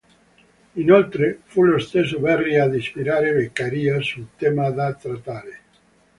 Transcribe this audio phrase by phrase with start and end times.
[0.73, 5.59] Inoltre, fu lo stesso Verri ad ispirare Beccaria sul tema da trattare.